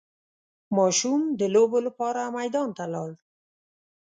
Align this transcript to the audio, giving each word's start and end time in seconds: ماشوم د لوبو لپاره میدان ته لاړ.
ماشوم 0.77 1.21
د 1.39 1.41
لوبو 1.53 1.79
لپاره 1.87 2.21
میدان 2.37 2.69
ته 2.77 2.85
لاړ. 2.93 3.11